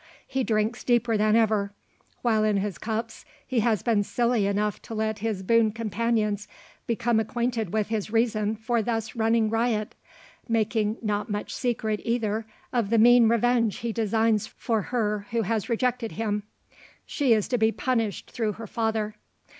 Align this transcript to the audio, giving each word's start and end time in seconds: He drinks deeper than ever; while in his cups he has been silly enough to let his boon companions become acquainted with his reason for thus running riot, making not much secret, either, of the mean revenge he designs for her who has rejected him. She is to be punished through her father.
He 0.25 0.43
drinks 0.43 0.83
deeper 0.83 1.15
than 1.15 1.35
ever; 1.35 1.73
while 2.23 2.43
in 2.43 2.57
his 2.57 2.79
cups 2.79 3.23
he 3.45 3.59
has 3.59 3.83
been 3.83 4.01
silly 4.01 4.47
enough 4.47 4.81
to 4.81 4.95
let 4.95 5.19
his 5.19 5.43
boon 5.43 5.71
companions 5.71 6.47
become 6.87 7.19
acquainted 7.19 7.71
with 7.71 7.89
his 7.89 8.09
reason 8.09 8.55
for 8.55 8.81
thus 8.81 9.15
running 9.15 9.47
riot, 9.51 9.93
making 10.49 10.97
not 11.03 11.29
much 11.29 11.53
secret, 11.53 12.01
either, 12.03 12.47
of 12.73 12.89
the 12.89 12.97
mean 12.97 13.29
revenge 13.29 13.75
he 13.85 13.93
designs 13.93 14.47
for 14.47 14.81
her 14.81 15.27
who 15.29 15.43
has 15.43 15.69
rejected 15.69 16.13
him. 16.13 16.41
She 17.05 17.31
is 17.31 17.47
to 17.49 17.59
be 17.59 17.71
punished 17.71 18.31
through 18.31 18.53
her 18.53 18.65
father. 18.65 19.17